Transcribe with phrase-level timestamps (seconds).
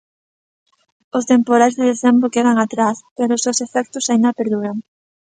[1.17, 4.77] Os temporais de decembro quedan atrás, pero os seus efectos aínda perduran.